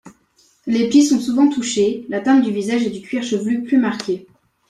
[0.65, 4.25] Les plis sont souvent touchés, l'atteinte du visage et du cuir chevelu plus marquée.